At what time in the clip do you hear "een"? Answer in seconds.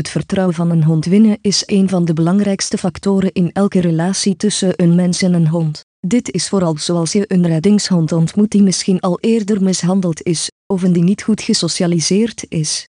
0.70-0.84, 1.66-1.88, 4.76-4.94, 5.34-5.48, 7.26-7.46, 10.82-10.92